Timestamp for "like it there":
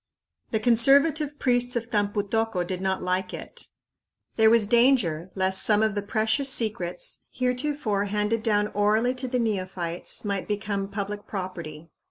3.03-4.49